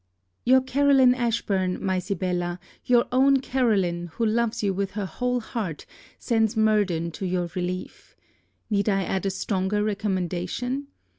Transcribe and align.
_)Your 0.45 0.61
Caroline 0.61 1.13
Ashburn, 1.13 1.77
My 1.79 1.99
Sibella, 1.99 2.59
your 2.85 3.05
own 3.11 3.37
Caroline, 3.39 4.07
who 4.13 4.25
loves 4.25 4.63
you 4.63 4.73
with 4.73 4.93
her 4.93 5.05
whole 5.05 5.39
heart, 5.41 5.85
sends 6.17 6.57
Murden 6.57 7.11
to 7.11 7.23
your 7.27 7.51
relief. 7.53 8.15
Need 8.71 8.89
I 8.89 9.03
add 9.03 9.27
a 9.27 9.29
stronger 9.29 9.83
recommendation? 9.83 10.87